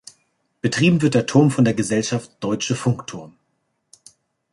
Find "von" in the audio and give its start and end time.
1.51-1.63